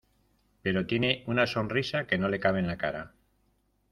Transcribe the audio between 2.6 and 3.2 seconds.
la cara.